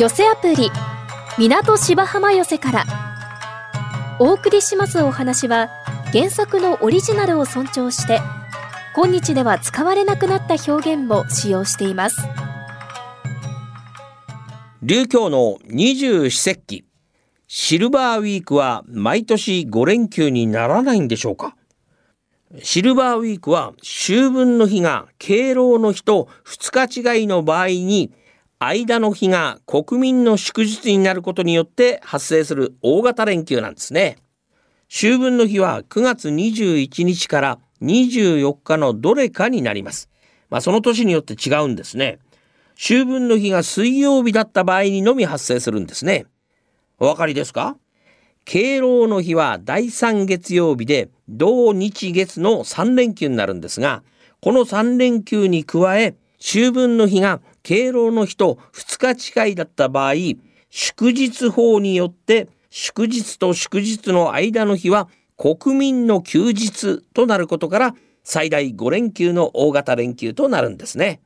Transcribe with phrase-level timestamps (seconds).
[0.00, 0.70] 寄せアプリ
[1.36, 2.84] 港芝浜寄せから。
[4.18, 5.68] お送りしますお話は
[6.10, 8.22] 原作のオリジナルを尊重して
[8.96, 12.16] 今日では使われなくなった表現も使用しています。
[14.80, 16.84] 琉教の二十四節気。
[17.46, 21.54] シルバーウィークは毎年5連休にならないんでしょうか？
[22.62, 28.14] シルバーウィークは秋分の日が敬老の日と2日違いの場合に
[28.60, 34.18] 間の日が国民の祝日になることによって発生する大型連休なんですね。
[34.88, 40.10] 秋分の日は9月21日から24日のどれかになります。
[40.50, 42.18] まあその年によって違うんですね。
[42.74, 46.26] 秋分の日が水曜日だった場合にのみ発生するんですね。
[46.98, 47.78] お分かりですか？
[48.44, 54.02] 敬老の日は第3月曜日で同日月の3連休になるんですが、
[54.42, 57.40] この3連休に加え、秋分の日が
[57.70, 60.14] 敬老の日と2日近いだった場合、
[60.70, 71.20] 祝日法によって祝日と祝日の間の日は国民の休日となることから最大5連休の大型連休となるんですね。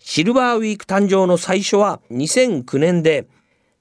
[0.00, 3.28] シルバーウィーク誕生の最初は2009年で、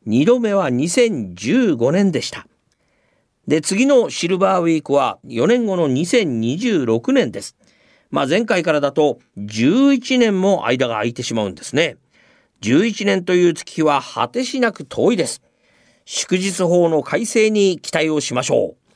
[0.06, 2.45] 2度目は2015年でした。
[3.48, 7.56] で、次のシルバーウィークは4年後の2026年です。
[8.11, 11.97] まあ前回からだと11年も間が空いてしまうんですね。
[12.61, 15.41] 11年という月日は果てしなく遠いです。
[16.05, 18.95] 祝日法の改正に期待をしましょう。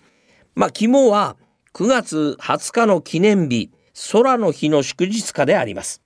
[0.55, 1.37] まあ肝は
[1.73, 3.71] 9月20日の記念日、
[4.11, 6.01] 空の日の祝日化であります。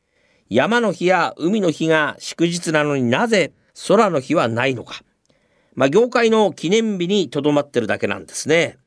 [0.50, 3.52] 山の日や海の日が祝日なのになぜ
[3.88, 5.02] 空の日はないのか。
[5.76, 8.78] まあ、業界の記念日にとどまってるだけなんですね。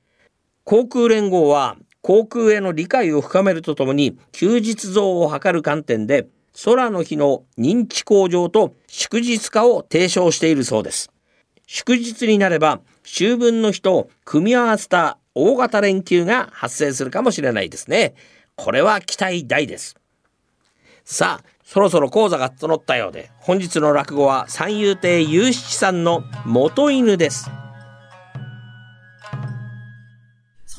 [0.64, 6.26] 航空連合は航空への理解を深めるとともに休日増を図る観点で
[6.64, 11.10] 空の日の認知向上と祝日化を提唱しているそうです。
[11.66, 18.14] 祝日になれば秋分の日と組み合わせた大型連休が発生するかもしれないですね。
[18.56, 19.96] これは期待大です。
[21.04, 27.50] さあ、そろそろ講座が整ったようで、本日の落語は三遊亭雄七さんの元犬です。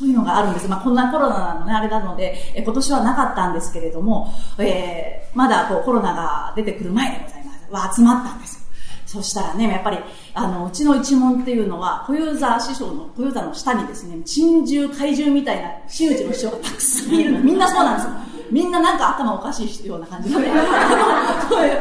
[0.01, 0.67] そういうのがあるんです。
[0.67, 7.53] まあ、こんなコロナのね、あれなので、え今年はなかったんですけれども、えー、まだこうコロナが出てくる前でございま
[7.85, 7.89] す。
[7.89, 8.59] は集まったんです。
[9.05, 9.99] そしたらね、やっぱり、
[10.33, 17.39] あの、うちの一門っていうのは、小遊三師匠の、小遊三の下にですね、珍獣、怪獣みたいな真打ちの師匠がたくさんいるの。
[17.45, 18.11] みんなそうなんですよ。
[18.49, 20.47] みんななんか頭おかしいような感じのね。
[21.47, 21.79] そういう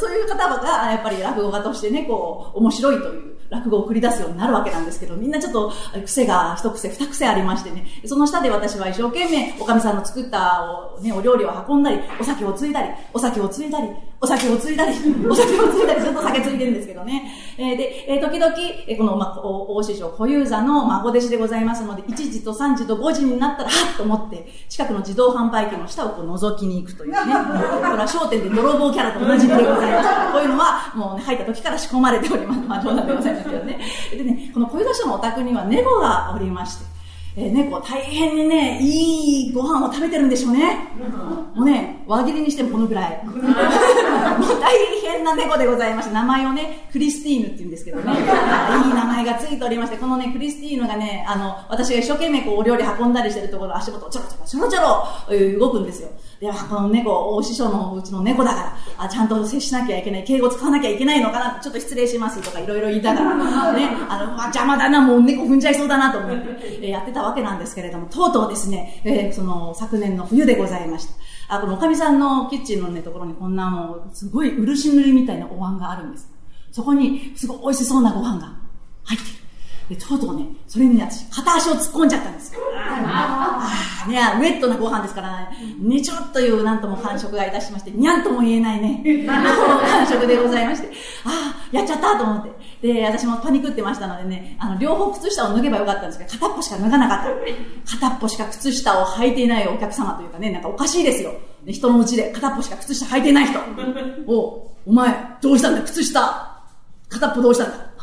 [0.00, 5.72] そういう方が、やっぱり落語家としてね、こう、面白いという落語を繰り出すようになるわけなんですけど、みんなちょっと
[6.04, 10.62] 癖が一癖二癖ありましてね、その下で私は一生懸命、おかみさんの作った
[10.98, 13.88] お,、ね、お料理を運んだり、お酒をついだり、お酒をついだり、
[14.20, 14.92] お酒をついだり、
[15.28, 17.32] お酒をついだり、ずっと酒ついてるんですけどね。
[17.58, 18.54] えー、で、えー、時々、
[18.86, 27.18] えー、この、ま、大師匠小遊三の孫弟子でございますので、1時と3時と5時になったら、はっと思って、近くの自動販売機の下をこう覗きに行くというね。
[27.22, 27.26] こ
[27.90, 30.08] れは商店で泥棒キャラと同じでございます。
[30.32, 32.60] こういうのは、もうね、入った時から仕込まれております。
[32.66, 33.80] まあ、冗談でございますけどね。
[34.10, 36.94] でね、この小遊三師匠のお宅には猫がおりまして、
[37.36, 40.88] えー、猫大変にね、いいご飯を食べてるんでしょうね。
[41.54, 43.20] もうね、輪切りにしてもこのぐらい。
[44.38, 56.08] もう大変な猫でございまして、名前をね、クリスティーヌって言うんですけどね、 いい名前がついておりまして、このね、クリスティーヌがね、あの、私が一生懸命こうお料理運んだりしてるところ、足元をちょろちょろちょろちょろ動くんですよ。
[56.40, 71.14] で、この猫、大師匠のうちの猫だから、あ、ちゃんと接しなきゃいけない、敬語使わなきゃいけないのかな、ちょっと失礼しますとかいろいろ言いながら、ね、あの、邪魔だな、もう猫踏んじゃいそうだなと思って、えやってたわけなんですけれども、とうとうですね、えー、その昨年の冬でございました。
[71.48, 76.30] あ、このおかみさんのキッチンのね、ところにこんなもう、すごい漆塗りみたいなお椀があるんです。
[76.72, 78.52] そこに、すごい美味しそうなご飯が
[79.04, 79.43] 入ってる。
[79.88, 82.60] で、とうとうね、それにね、私、片足を突っ込んじゃったんですよ。
[82.74, 83.68] あ
[84.06, 90.88] あ、ね、ウェットなご飯ですからね、ねちょっというなんとも感触がいたしまして、にゃんとも言えないね、感触でございまして、
[91.24, 92.92] ああ、やっちゃったと思って。
[92.92, 97.18] で、私もパニクってましたのでね、あの、両方靴下を脱げばよかったんですけど、片っぽしか脱がなかっ
[97.84, 97.98] た。
[97.98, 101.34] 片っぽしか靴下を履いていないお客様というかね、なんかおかしいですよ。
[101.66, 103.58] 人のうちで片っぽしか靴下履いてない人。
[104.26, 106.54] おお前、どうしたんだ靴下。
[107.08, 107.93] 片っぽどうしたんだ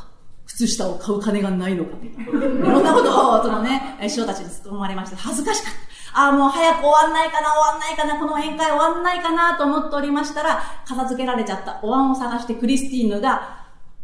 [0.56, 1.92] 靴下を買う金がないのか。
[2.02, 5.74] いろんなことを、そのね、師匠たちに思われまして、恥ずかしかっ
[6.14, 6.22] た。
[6.24, 13.62] ああ、もう早く終わんないかな、終わんないかな、この宴会終わんないかなと思っておりましたら、片付けられちゃったお椀を探してクリスティーヌが、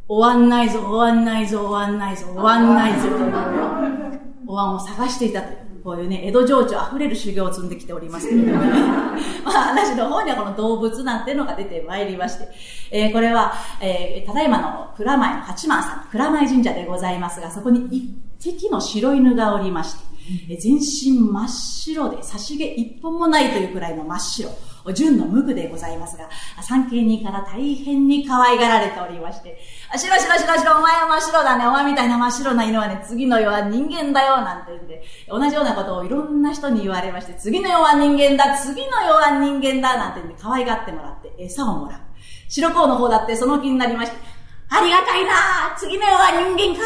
[0.08, 3.10] 終わんないぞ、終わんないぞ、終わんないぞ、終わんないぞ、
[4.48, 5.67] お椀を探していたという。
[5.88, 8.70] こういうね、江戸情緒あふれる修行を積んできておりますけれどもね。
[9.46, 12.50] まあ話の方にはこの動物なんてのが出てまいりまして、
[12.92, 18.04] えー、これは、えー、ただいまの蔵前の八幡さん、蔵前神社でございますが、そこに一
[18.44, 19.94] 匹の白犬がおりまし
[20.50, 24.50] て、全身真っ白で差し毛一本もないというくらいの真っ白。
[24.94, 26.30] 純の無垢でございますが、
[26.62, 29.60] 三景人から大変に可愛がられておりまして、
[29.96, 42.00] 白白白白お前は真っ白だね、お前みたいな真っ白な犬はね、次の世は人間だよ、なんて言って、同じようなことをいろんな人に言われまして、次の世は人間だ、次の世は人間だ、なんて言って可愛がってもらって餌をもらう。
[42.50, 44.18] 白子の方だってその気になりまして、
[44.70, 45.32] ありがたいな
[45.78, 46.84] 次の世は人間か。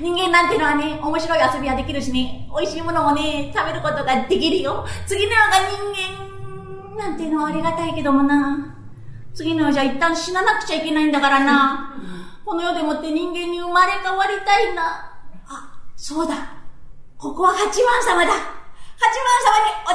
[0.00, 4.86] 人間なんてのはね、面白い遊びはできるしね、美味しいものもね、食べることができるよ。
[5.06, 5.46] 次の世が
[5.94, 6.27] 人間。
[6.98, 8.74] なんていうのはありがたいけどもな。
[9.32, 11.94] 次の世じゃ一旦死ななくちゃいけないんだからな。
[12.44, 14.82] この世でもって人間に生まれ変わりたいな。
[15.46, 16.34] あ、そうだ。
[17.16, 18.32] ここは八幡様だ。
[18.32, 18.40] 八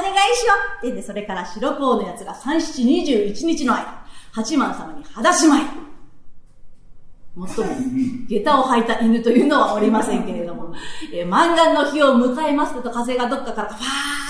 [0.00, 0.78] 様にお願いしよう。
[0.78, 5.66] ってんで、それから白甲のやつが三七二十一日の間、八幡様に裸足参り。
[7.34, 7.74] もっとも、
[8.28, 10.72] 下駄を履いた犬というのはおりませんけれども、
[11.12, 13.86] えー、満願の日を迎えますと風がどっかからファ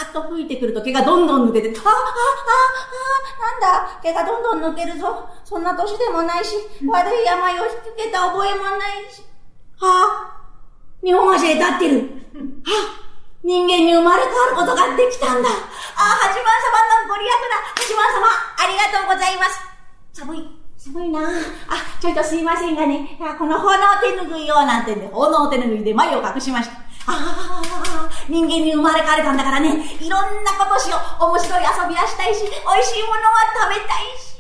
[0.07, 5.29] ーッと吹いてくると毛がどんどん抜けて、ああ、ああ、なんだ、毛がどんどん抜けるぞ。
[5.45, 6.57] そんな年でもないし、
[6.89, 9.21] 悪い病を引き受けた覚えもないし。
[9.77, 11.97] はあ、日本橋で立ってる。
[11.99, 13.05] はあ、
[13.45, 15.49] 人間に生まれ変わることができたんだ。
[15.51, 17.61] ああ、八幡様のご利益だ。
[17.77, 18.25] 八幡様、
[18.57, 19.61] ありがとうございます。
[20.15, 20.64] 寒い。
[20.85, 21.25] すごいなあ、
[21.99, 23.73] ちょっとすいませんがね、この炎
[24.03, 26.75] 手ぬぐいをなんてんで、炎手ぬぐいで眉を隠しました。
[26.77, 31.25] ああ、人間に生まれ変われたんだからね、いろんなことしよう。
[31.25, 34.37] 面白い遊びはしたいし、美味しいものは食べたいし。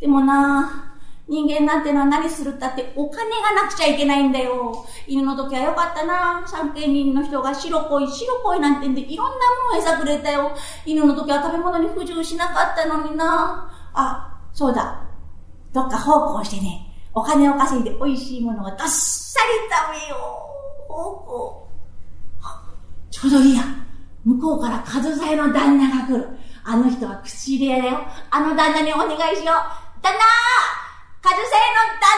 [0.00, 0.94] でもな
[1.26, 4.86] 人間なんてのは何するったってお金がなくちゃいけないんだよ。
[5.08, 9.40] 犬の時はよかったな三軒人の人が白恋、白恋なんてんでいろんなも
[9.72, 10.52] のを餌くれたよ。
[10.86, 15.07] 犬の時は食べ物に不自由しなかったのになあ、そうだ。
[15.72, 20.16] どっか奉公してね、お金を稼いで美味しいものをどっさり食べよ
[20.88, 20.92] う。
[20.92, 21.68] 奉公。
[23.10, 23.62] ちょうどいいや。
[24.24, 26.28] 向こうから数さえの旦那が来る。
[26.64, 28.00] あの人は口入れ屋だよ。
[28.30, 30.02] あの旦那にお願いしよう。
[30.02, 30.18] 旦那
[31.22, 32.16] 数さえの旦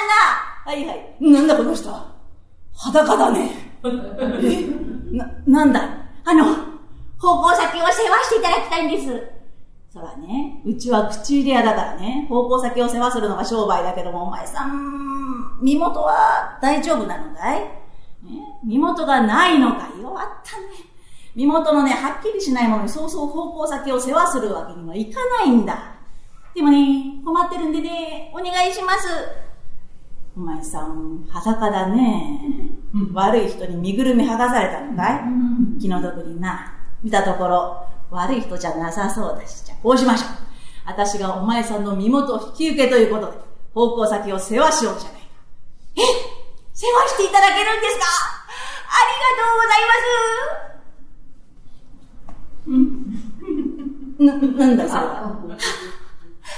[0.67, 1.17] 那はいはい。
[1.21, 1.91] なんだこの人
[2.73, 3.51] 裸だね。
[4.43, 4.91] え？
[5.17, 5.81] な、なんだ
[6.25, 6.45] あの、
[7.19, 9.40] 奉公先を世話していただきたいんです。
[9.93, 17.71] そらね、うちは口入れ屋だからね、方向先を世話するのが商売だけども、お前さん、身元は大丈夫なのかい、ね、
[18.65, 20.01] 身元がないのかい？
[20.01, 20.67] 弱ったね。
[21.35, 25.97] 身元のね、はっきりしないものにそうそう方向先を世話するわけにはいかないんだ。
[26.55, 29.09] でもね、困ってるんでね、お願いします。
[30.37, 32.41] お前さん、裸だね。
[33.13, 36.75] 悪い人に身ぐるみ剥がされたのかい、気の毒にな。
[37.03, 40.31] 見たところ、悪い人じゃなさそうだし、じゃあこうしましょう。
[40.87, 43.39] 私がお前さんの身元を引き受けということで、
[43.75, 45.27] 方向先を世話しようじゃないか。
[45.97, 46.03] え？
[46.75, 48.07] 世話していただけるんですか？
[48.91, 49.87] ありがとうござい
[52.67, 52.67] ます。
[52.67, 52.77] う
[54.25, 54.57] ん。
[54.59, 55.37] な、なんだそれは？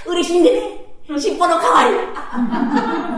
[0.06, 0.60] 嬉しいんでね。
[1.18, 1.94] 尻尾の代わり。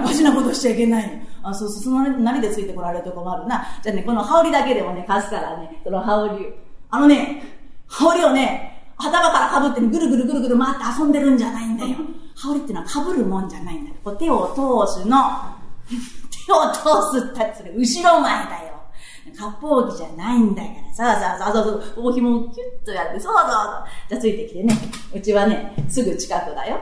[0.02, 1.22] おかしなことしちゃいけないの。
[1.50, 3.64] あ、そうそう、その何でついてこられると困るな。
[3.82, 6.54] じゃあね、この羽織だけでもね、貸すからね、その羽織
[6.90, 7.53] あのね、
[7.98, 11.96] 羽織をね、頭から被ってぐるぐるぐるぐる回って遊んでるんじゃないんだよ。
[12.36, 13.96] 羽織ってのは被るもんじゃないんだよ。
[14.02, 15.18] こう手を通すの。
[16.46, 18.74] 手を通すったってそれ後ろ前だよ。
[19.36, 20.94] 割烹着じゃないんだから。
[20.94, 23.50] さあさあさあ、そうそう、大紐をキュッとやって、そうそうそう。
[24.08, 24.74] じゃあついてきてね。
[25.14, 26.80] うちはね、すぐ近くだよ。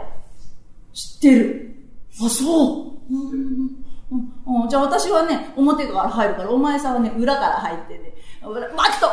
[0.93, 1.77] 知ってる。
[2.25, 2.93] あ、そう。
[3.11, 9.07] うん、じゃあ私はね、表から入るから、お前さんはね、裏から入ってね、待っと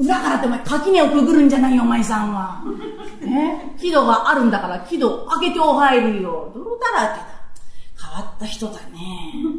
[0.00, 2.62] 裏からってお前垣根をくぐるんじゃないよ、お前さんは。
[3.20, 3.74] ね？
[3.78, 6.50] 木戸があるんだから木戸開けてお入るよ。
[6.54, 7.26] 泥だらけだ。
[8.02, 8.78] 変わった人だね。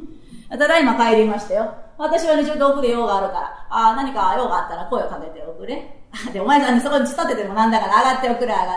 [0.49, 1.71] ただいま帰りましたよ。
[1.97, 6.03] 私はね、ちょっと奥で用があるから、ああ、何か用があったら声をかけておくれ。
[6.33, 8.71] で、お前さんにそこに突っ立ててもなんだから上がっておくれ、上がって。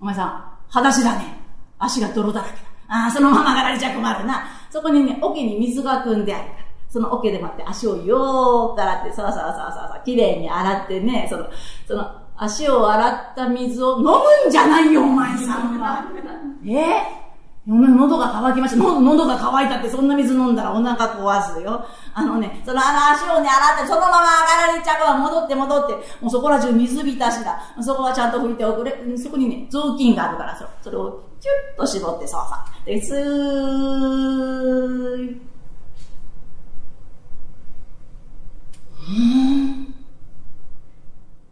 [0.00, 1.40] お前さん、裸足だね。
[1.78, 2.56] 足が泥だらけだ。
[2.88, 4.44] ああ、そのまま上がられちゃ困るな。
[4.68, 6.48] そこにね、桶に水が汲んである。
[6.92, 11.46] その桶で待って足をよーく洗って、さあさあさあさあさあ、綺麗に洗ってね、その、
[11.88, 12.06] その、
[12.36, 14.12] 足を洗った水を飲む
[14.48, 16.04] んじゃないよ、お前さんは。
[16.68, 17.22] え？
[17.64, 18.78] 喉が渇きました。
[18.82, 21.86] 喉が渇いたってそんな水飲んだらお腹壊すよ。
[22.12, 24.24] あのね、そのあの足をね、洗ってそのまま上が
[24.72, 27.62] られちゃうから戻って戻って、もうそこら中水浸しだ。
[27.80, 28.92] そこはちゃんと拭いておくれ。
[29.16, 32.46] そこにね、雑巾があるから、そそれをキュッと絞って、そうそ
[32.82, 32.84] う。
[32.84, 35.51] で、スー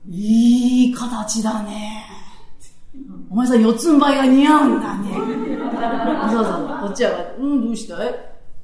[0.09, 2.07] いい形だね。
[3.30, 5.11] お前さん四つん這いが似合うんだね。
[6.30, 8.14] そうそう、こっちは、うん、どうしたい？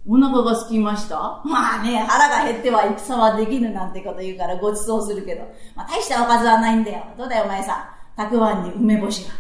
[0.09, 1.43] お腹が空きました？
[1.45, 5.43] まあね、腹が減っては戦はできぬなんてこと言うからご馳走するけど、
[5.75, 7.05] まあ大したおかずはないんだよ。
[7.19, 7.75] どうだよお前さ
[8.15, 8.17] ん？
[8.17, 9.35] たくあんに梅干しが。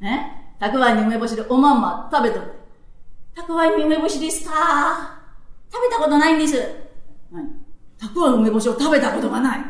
[0.00, 0.54] ね？
[0.58, 2.52] たくあんに梅干しでおまんま食べとる。
[3.34, 5.18] たくあんに梅干しですか？
[5.72, 6.87] 食べたことないんです。
[8.00, 9.60] たくあん梅干しを食べたことがない。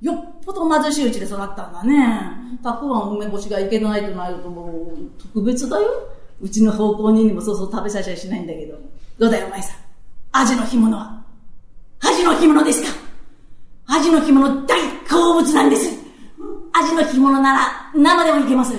[0.00, 2.32] よっぽど貧しいうちで育ったんだね。
[2.62, 5.86] たくあん梅干しがいけないとなるともう特別だよ。
[6.40, 8.78] うちの方向人にもそうそう食べさせしないんだけど。
[9.18, 9.76] どうだよお前さん。
[10.32, 11.22] アジの干物は？
[12.00, 12.98] アジの干物ですか？
[13.86, 15.98] アジの干物大好物なんです。
[16.72, 18.74] アジの干物なら生でもいけます。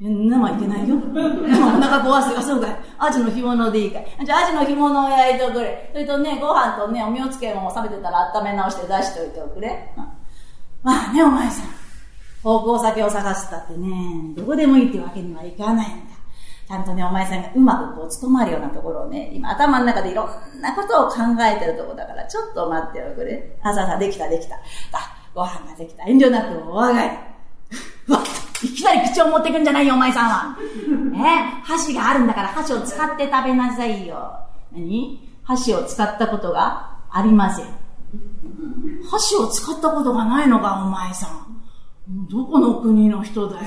[0.00, 0.96] 生いけないよ。
[0.96, 2.76] 今お腹壊すがそうかい。
[2.98, 4.06] アジの干物でいいかい。
[4.24, 5.90] じゃあアジの干物を焼いておくれ。
[5.92, 9.92] それとね、ご飯とね、おみおつけも冷めてたら温め直して出しておいておくれ。
[10.84, 11.66] まあね、お前さん。
[12.42, 13.88] 方向先を探すったってね、
[14.36, 16.18] どこでもいいってわけにはいかないんだ。
[16.68, 23.58] ちゃんとね、お前さんがうまくこう、務まるようなところをね、今頭の中でいろんなことを考えてるとこだから、ちょっと待っておくれ。
[23.62, 24.54] あ、ささ、できたできた。
[24.54, 24.60] あ、
[25.34, 26.04] ご飯ができた。
[26.04, 27.08] 遠慮なくお上がり。
[28.12, 30.56] わっいきなり口を持ってくんじゃないよ、お前さんは。
[31.12, 31.62] ね？
[31.64, 34.32] 箸があるんだから箸を使って食べなさいよ。
[34.72, 35.28] 何？
[35.44, 37.66] 箸を使ったことがありません。
[39.10, 41.48] 箸を使ったことがないのか、お前さん。
[42.30, 43.62] どこの国の人だよ。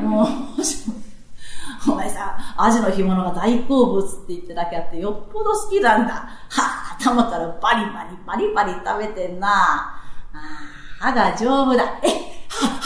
[0.00, 0.26] もう、
[1.90, 6.14] お前さ、アジの干物が大好物って言ってだけあって、よっぽど好きなんだ。
[6.14, 9.48] はあ、頭からバリバリ、バリバリ食べてんな。
[9.48, 11.84] あ歯が丈夫だ。
[12.02, 12.27] え、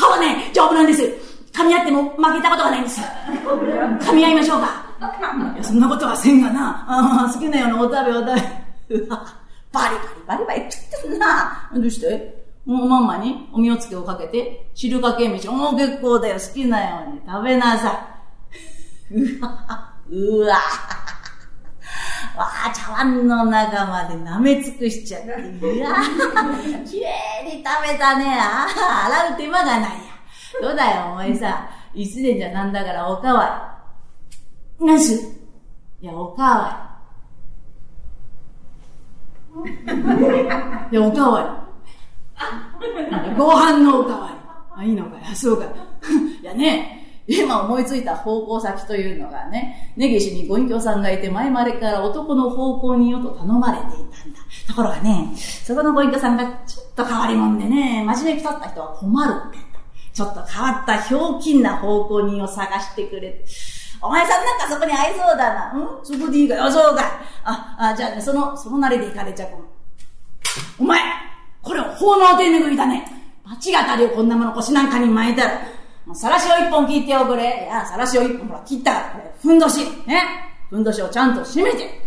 [0.03, 1.03] 歯はね、丈夫なんです。
[1.53, 3.01] 噛み合っても負けたことがないんです。
[3.01, 4.85] 噛み合いましょうか。
[5.55, 6.85] いや、そんなことはせんがな。
[6.89, 9.07] あ好きなようなお食べお食べ。
[9.73, 9.95] バリ
[10.27, 11.71] バリバリバリ食ってんな。
[11.75, 12.43] どうして？
[12.65, 16.35] もうまんまにおみおつけをかけて、汁かけ飯、もう結構だよ。
[16.35, 18.09] 好きなように食べなさ
[19.11, 19.15] い。
[19.15, 20.57] うわ、うわ。
[22.37, 25.29] わあ、茶碗の中まで舐め尽くしちゃって。
[25.29, 25.97] うわ、
[26.85, 27.09] きれ
[27.45, 28.37] いに食べたね。
[28.39, 29.89] ああ、洗う手間がないや。
[30.61, 31.69] どうだよ、お前さ。
[31.95, 33.79] いつでじゃなんだからおかわ
[34.81, 34.87] り。
[34.87, 35.15] なす
[36.01, 36.89] いや、おかわ
[40.91, 40.93] り。
[40.93, 41.67] いや、おかわ
[43.31, 43.37] り。
[43.37, 44.37] ご飯のおかわり。
[44.75, 45.67] あ、いいのかいそうか
[46.41, 54.39] いやね、今思いついた方向先というのがね、根岸にご隠居さんがいて前までから男の方向によと頼まれていたんだ。
[54.67, 59.67] ところがね、そこのご隠居さんがちょっと変わりもんでね、真面目くさった人は困るってんだ
[60.13, 63.45] ちょっと変わったひょうきんな方向人を探してくれて
[64.01, 65.73] お前さんなんかそこに合いそうだな。
[65.73, 66.01] ん？
[66.03, 66.57] そこでいいか？
[66.57, 67.21] よ、そうか。
[67.45, 69.49] あ、あ、じゃあね、その、そのなりで行かれちゃう。
[70.79, 71.01] お前
[71.63, 73.07] これ奉納手拭いだね。
[73.45, 75.61] 罰が当たるよ、こんなもの腰なんかに巻いたら。
[76.07, 77.43] もう、さらしを一本切っておくれ。
[77.43, 79.81] いや、さらしを一本ほら、切ったから、これ、ふんどし。
[80.07, 80.23] ね。
[80.71, 82.01] ふんどしをちゃんと締めて。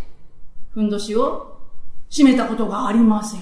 [0.74, 1.58] ふんどしを
[2.10, 3.42] 締めたことがありません。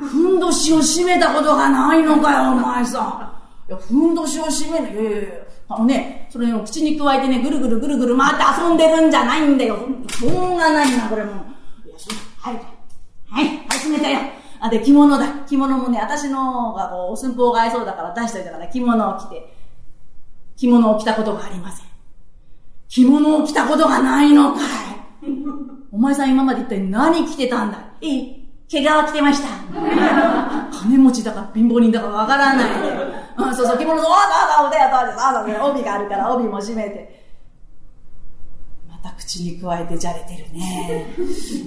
[0.00, 3.32] ふんどしを締めたことがないのかよ、お前さ
[3.68, 3.70] ん。
[3.70, 4.92] いや、ふんどしを締める。
[4.92, 5.46] いやいやいや。
[5.68, 9.78] あのね、それを口に加えてね、ぐるぐるぐるぐる回って遊んでるんじゃないんだよ。
[10.10, 11.34] そんなないな、これもう。
[11.88, 11.96] いや、
[12.38, 12.54] はい。
[13.28, 14.20] はい、はい、締めたよ。
[14.66, 15.26] あ、で、着物だ。
[15.46, 19.54] 着物もね、私のがこう、寸法が合いそうだから出しといたから着物を着て、
[20.56, 21.86] 着物を着たことがありません。
[22.88, 24.64] 着物を着たことがないのかい。
[25.92, 28.36] お前さん今まで一体何着てたんだええ、
[28.68, 29.48] 毛皮着てました。
[30.72, 33.16] 金持ちだか貧乏人だかわからないで。
[33.38, 34.16] うん、そうそう、着物、そう、そう
[34.58, 35.18] そう、腕やそうです。
[35.20, 35.60] あ、そうです。
[35.62, 37.15] 帯があるから帯も締めて。
[39.06, 41.14] た口に加えてじゃれてるね。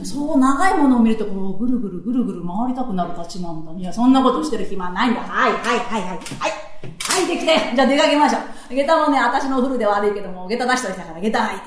[0.04, 3.72] そう長いものを見るとこうぐるぐるぐるぐる回りたくなるたちなんだ。
[3.72, 5.22] いや、そんなことしてる暇ないんだ。
[5.22, 6.10] はい、はい、はい、はい。
[6.10, 7.76] はい、はい、できて。
[7.76, 8.40] じゃあ出かけましょ
[8.72, 8.76] う。
[8.76, 11.64] 下駄もね、私のフルで悪いけども、下駄出しといたから下駄履いて。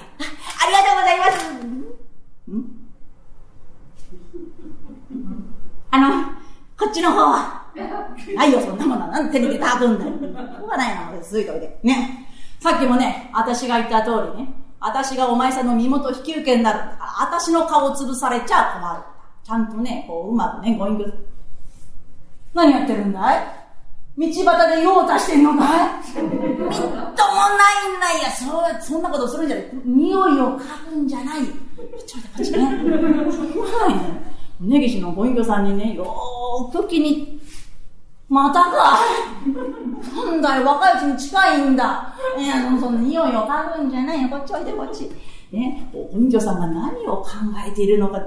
[0.60, 1.54] あありがとうございます。
[2.50, 2.64] ん？
[5.90, 6.24] あの、
[6.78, 7.62] こっちの方は。
[8.36, 9.06] ないよ、そんなもの。
[9.08, 10.10] なんて手に入れたくんだよ。
[10.10, 11.78] しょうがないな、ついといて。
[11.82, 12.28] ね。
[12.60, 14.52] さっきもね、私が言った通りね、
[14.82, 16.80] 私がお前さんの身元引き受けになる、
[17.20, 19.02] 私の顔を潰されちゃ困る。
[19.44, 21.26] ちゃんとね、こう、うまくね、ゴイング。
[22.54, 23.46] 何やってるんだい？
[24.14, 25.88] 道端で用を足してんのかい？
[25.88, 28.44] みっともないんだいや、そ、
[28.84, 29.66] そんなことするんじゃない。
[29.84, 31.44] 匂いを嗅ぐんじゃない。
[31.44, 32.58] ちょっとこっちね。
[32.64, 32.70] は
[34.60, 34.64] い。
[34.64, 37.40] 根岸のご隠居さんにね、よーく気に
[38.28, 38.98] またか
[40.14, 42.14] なんだよ、若いうちに近いんだ。
[42.38, 44.28] いや、その匂いを嗅ぐんじゃないよ。
[44.28, 45.10] こっちおいで、こっち。
[45.52, 47.28] ね、お隠居さんが何を考
[47.66, 48.18] えているのか。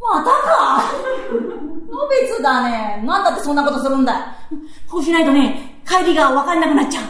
[0.00, 0.92] またか
[1.90, 3.02] のべつだね。
[3.04, 4.24] なんだってそんなことするんだい
[4.88, 7.04] こうしないとね、帰りがわかんなくなっちゃう。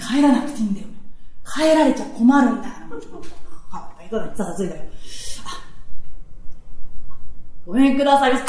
[0.00, 0.86] 帰らなくていいんだよ。
[1.46, 3.78] 帰られちゃ困るんだから。
[3.78, 4.36] はい、かない。
[4.36, 4.82] ささついたよ。
[7.66, 8.44] ごめんくださいます。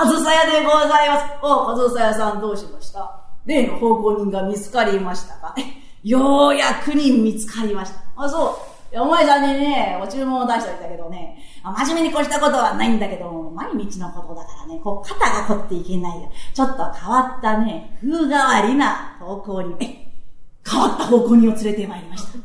[0.00, 1.24] あ、ずさやでございます。
[1.42, 3.23] お、かずさやさんどうしました？
[3.44, 5.54] 例の奉公人が見つかりましたか
[6.02, 8.00] ようやくに見つかりました。
[8.16, 8.58] あ、そ
[8.92, 9.00] う。
[9.00, 16.30] お前さんにね、お注文を出しておいたけどね、真面目に越したことはないんだけど、毎日のことだからね、こう、肩が凝っていけないよ。
[16.52, 19.76] ちょっと変わったね、風変わりな方向に、
[20.64, 22.38] 変わった方向にを連れてまいりました。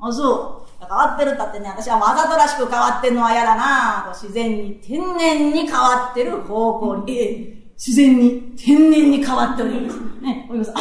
[0.00, 0.64] あ、そう。
[0.80, 9.98] 変わってるったってね、私はわざとらしく変わってんのは嫌だな自然に、天然に変わってる方向に、自然に、天然に変わっております。
[10.22, 10.72] ね、おります。
[10.74, 10.80] あ、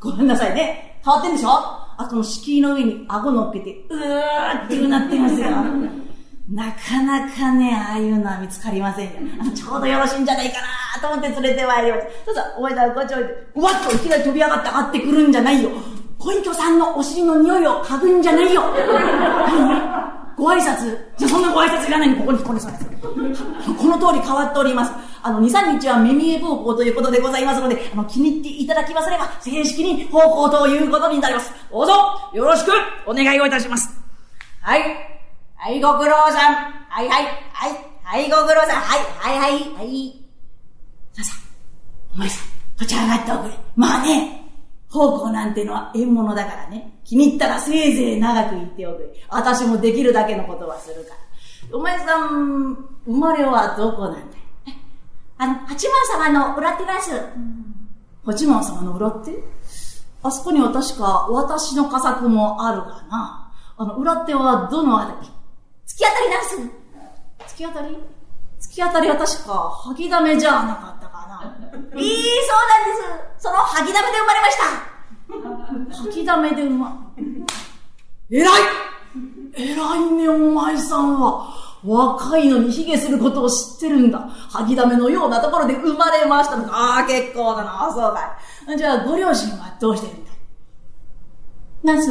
[0.00, 1.00] ごめんなさいね。
[1.04, 1.48] 変わってんでしょ？
[1.48, 5.48] あ、その敷居の上に顎乗っけて、うーってなってますよ。
[6.50, 9.12] なかなかね、ああいうのは見つかりませんよ。
[9.54, 10.54] ちょうどよろしいんじゃないか
[10.94, 12.10] なと思って連れてまいりました。
[12.26, 15.70] そうそう、お前さんこっちおいて、うわっといきなり飛び上がって上がってくるんじゃないよ。
[16.18, 18.62] 小池さんのお尻の匂いを嗅ぐんじゃないよ。
[20.38, 20.96] ご挨拶。
[21.16, 22.86] じゃそんなご挨拶いらないにここにこれそうです。
[23.02, 24.92] この通り変わっております。
[25.20, 31.52] あの、2、3日は目見え奉公ということでございますので、あの、気に入っていただきますれば、正式に奉公ということになります。
[31.70, 31.92] どうぞ、
[32.32, 32.70] よろしく
[33.04, 33.90] お願いをいたします。
[34.60, 34.82] はい。
[35.56, 36.54] はい、ご苦労さん。
[36.88, 38.80] はい、はい、はい、はい、ご苦労さん。
[38.80, 40.24] はい、はい、はい、はい。
[41.12, 43.54] さあさあ、お前さん、こちら上がっておくれ。
[43.74, 44.44] まあね、
[44.88, 46.97] 奉公なんてのは縁物だからね。
[47.08, 49.08] 気に入ったらせいぜい長く言っておくれ。
[49.30, 51.76] 私もできるだけのことはするから。
[51.78, 54.24] お前さん、生まれはどこなんだい？
[55.38, 57.10] あの、八幡様の裏手です。
[58.26, 59.32] 八幡様の裏手
[60.22, 63.52] あそこには確か私の佳作もあるがな。
[63.78, 65.28] あの、裏手はどのあたり？
[65.86, 66.56] 突き当たりなんす。
[67.54, 67.96] 突き当たり？
[68.60, 71.56] 突き当たりは確か、はぎだめじゃなかったかな。
[71.72, 72.12] え えー、そうなんで
[73.38, 73.44] す。
[73.44, 74.97] そのはぎだめで生まれました。
[75.28, 77.12] はぎだめで生ま、
[78.30, 78.48] 偉い
[79.54, 81.54] 偉いね、お前さんは。
[81.84, 84.18] 若いのに卑下することを知ってるんだ。
[84.18, 86.70] はぎだめのようなところで生まれましたのか。
[86.72, 87.88] ああ、結構だな。
[87.92, 88.38] そうか
[88.74, 88.76] い。
[88.76, 90.32] じゃあ、ご両親はどうしてるんだ
[91.84, 92.10] なんす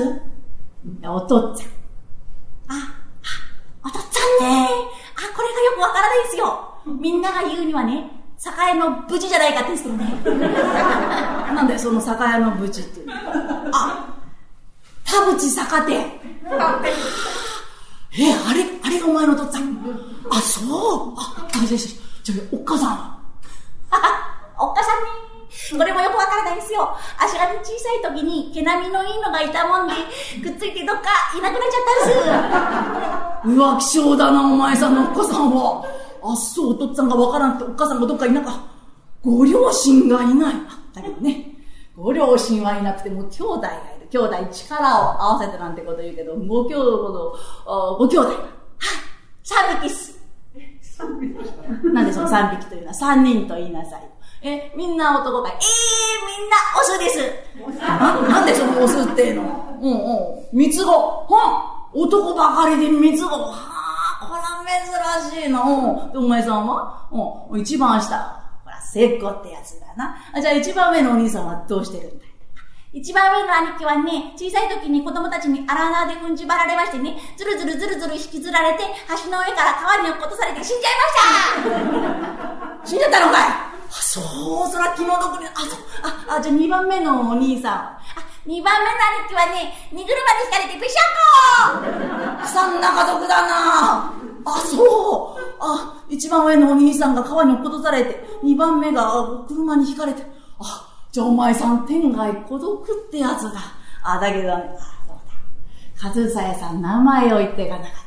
[1.04, 1.68] お父っつぁん。
[2.70, 2.96] あ、
[3.84, 6.74] お父っつぁんねあ、これがよくわからないですよ。
[7.02, 10.48] みんなが言うにはね、酒屋の無事じゃないかって言うんですけどね。
[11.54, 13.02] なんだよ、その酒屋の無事って。
[13.72, 14.06] あ、
[15.06, 15.94] 田淵坂手。
[18.20, 20.26] え、あれ、あれがお前のお父っつぁん？
[20.32, 21.14] あ、そう。
[21.18, 23.18] あ、あ、じゃじゃおっかさんは
[24.60, 25.28] おっかさんね。
[25.78, 26.96] これもよくわからないんですよ。
[27.20, 29.94] 足が小さい時に毛並みのいいのがいたもんで、
[30.44, 31.84] くっついてどっかいなくなっちゃっ
[33.42, 33.60] たんです。
[33.60, 35.84] 浮気性だな、お前さんのお母さんは。
[36.32, 38.60] あ、そう、お父っつぁんがわからんってお母さんがどっかいなか。
[39.24, 40.56] ご両親がいない。
[40.94, 41.58] だけどね、
[41.96, 44.08] ご両親はいなくても兄弟がいる。
[44.10, 47.38] 兄弟力を合わせてなんてこと言うけど、ご兄弟、
[48.00, 48.30] ご兄弟。
[48.30, 48.38] はい、
[49.44, 50.18] 三匹っす。
[51.94, 54.10] なんでその三匹というのは三人と言いなさい。
[54.44, 55.52] え、みんな男かい。
[55.52, 55.60] えー、
[56.40, 57.20] みんなオスです。
[57.88, 59.42] な、なんでそのオスっての？
[59.82, 59.96] うんう
[60.54, 60.58] ん。
[60.58, 60.92] 三つ子。
[60.92, 63.30] は男ばかりで三つ子。
[63.30, 63.87] はあ、
[64.20, 64.42] こら
[65.32, 65.62] 珍しいな。
[65.62, 66.26] うん。
[66.26, 67.08] お前さんは？
[67.12, 67.62] うん。
[67.62, 68.18] 一番下。
[68.64, 70.16] ほら、せっこってやつだな。
[70.34, 72.26] あじゃあ一番上のお兄さんはどうしてるんだ
[72.94, 78.84] 一番上の兄貴はね、小さい時に子供たちに荒縄で踏んじばられましてね、ずるずるずるずる引きずられて、
[79.26, 80.94] 橋の上から川に落っことされて死んじゃい
[81.66, 81.78] ま
[82.66, 83.44] した 死んじゃったのかい？
[83.44, 84.22] あ、そ
[84.68, 85.80] う、そら気の毒に、あ、そう、
[86.30, 87.74] あ、あ、じゃあ2番目のお兄さん。
[87.74, 88.00] あ、
[88.48, 90.14] 2番目の兄貴はね、荷車で
[90.46, 91.04] 引かれてぺしゃ
[91.76, 91.84] ん
[92.42, 94.14] こそんな家族だな
[94.46, 95.42] あ、そう。
[95.60, 100.24] あ、一番上のお兄さんが川に落っことされて、二番目が車に引かれて、
[100.60, 103.60] あ、じゃあお前さん天外孤独ってやつだ。
[104.02, 106.24] あ、だけどね、あ、そうだ。
[106.26, 107.98] 和さやさん名前を言っていかなかった。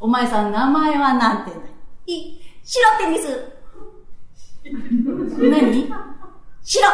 [0.00, 1.70] お前さん名前はなんて言うんだ
[2.06, 3.52] い、白テニス。
[5.38, 5.92] 何？
[6.62, 6.88] 白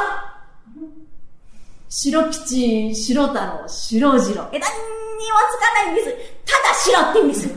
[1.99, 4.47] 白吉、白太郎、白次郎。
[4.53, 6.13] え、何にもつかないんです。
[6.45, 7.49] ただ白って言うんです。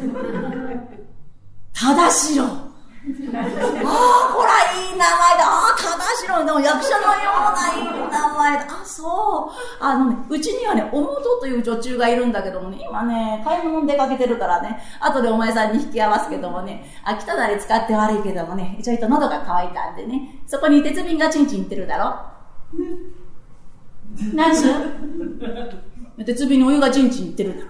[1.73, 2.45] ただ白。
[2.45, 5.43] ああ、こらいい名前だ。
[5.43, 8.65] ああ、ただしろの役者のようないい名前だ。
[8.81, 9.83] あ、そう。
[9.83, 22.39] あのね、うちにはね、おもとという女中がいるんだけどもね、今ね、買い物出かけてるからね、後でお前さんに引き合わすけどもね、あ、来たなり使って悪いけどもね、ちょいと喉が渇いたんでね、そこに鉄瓶がチンチンいってるだろ。
[24.33, 24.63] 何す？
[26.25, 27.65] 鉄瓶にお湯がチンチンいってる。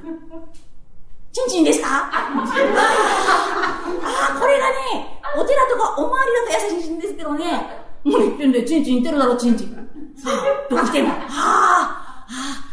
[1.31, 1.87] チンチンですか？
[1.89, 2.11] あ
[4.35, 4.75] あ、これがね、
[5.37, 7.45] お寺とかお参りだと優しいんですけどね、
[8.03, 9.75] もう一遍でチンチン言ってるだろ、チンチン。
[10.69, 12.65] どこ来ても、はあ、はあ、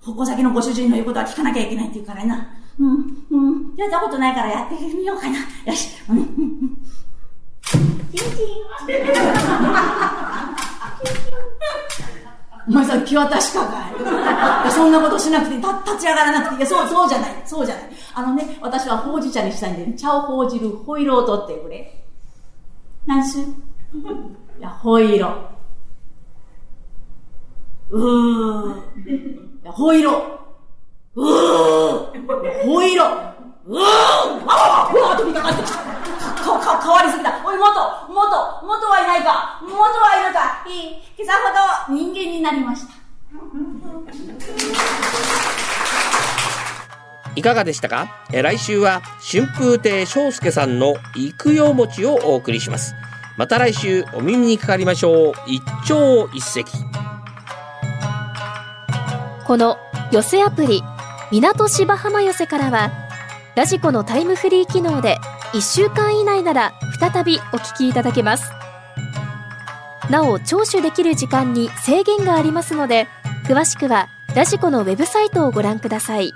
[0.00, 2.48] 矛先のご主人の言うことは聞かなきゃいけないって言うからな。
[2.80, 2.90] うん、
[3.30, 3.36] う
[3.72, 5.38] ん、やったことないからやってみようかな。
[5.66, 6.78] よし、うん、うん、うん。
[8.14, 8.58] チンチン。
[12.68, 17.30] お前さ気は確かかいそんなことしなくてた立ち上がらなくていやそうそうじゃない。
[17.46, 17.84] そうじゃない。
[18.14, 22.04] あのね私はほうじ茶にしたいんで、ね、茶をほうじるホイロを取ってくれ。
[23.06, 23.44] 何すい
[24.60, 25.50] やホイロ
[27.90, 28.76] うー。
[29.62, 30.38] いやホイロ
[31.14, 32.66] うー。
[32.66, 33.06] ホイロ
[33.66, 33.80] うー。
[34.46, 37.30] あわわ飛びかかってきたか、か、変わりすぎた。
[37.46, 37.64] おい、元、
[38.08, 38.16] 元、
[38.66, 40.98] 元はいないか元はいるかいい。
[41.18, 41.32] 今朝
[41.88, 42.94] ほど人間になりました。
[47.36, 48.08] いかがでしたか？
[48.32, 52.94] え来週は春風亭昇介さんの育養餅をお送りします。
[53.36, 55.34] また来週お耳にかかりましょう。
[55.46, 56.64] 一朝一夕。
[59.46, 59.78] この
[60.10, 60.82] 寄せアプリ
[61.30, 62.90] 港芝浜寄せからは
[63.54, 65.18] ラジコのタイムフリー機能で
[65.52, 68.50] 1週間以内なら再びお聞きいただけます
[70.10, 73.06] なお聴取できる時間に制限がありますので
[73.46, 76.32] 詳しくはラジコのウェブサイトをご覧ください。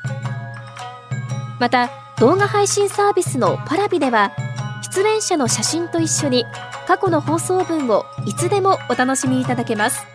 [1.61, 4.33] また動画配信サービスのパラビでは
[4.95, 6.45] 出演者の写真と一緒に
[6.87, 10.12] 過去の放送分をいつでもお楽しみいただけます。